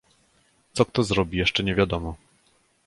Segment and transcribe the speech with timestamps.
[0.73, 2.15] "Co kto zrobi, jeszcze nie wiadomo."